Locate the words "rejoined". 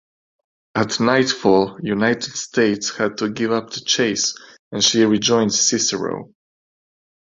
5.05-5.53